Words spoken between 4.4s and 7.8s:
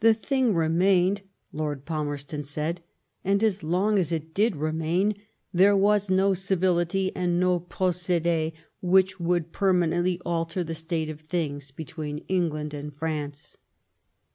remain there was no ciTility and no